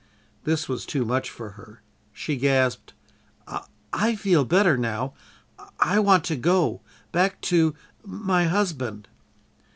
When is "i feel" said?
3.93-4.45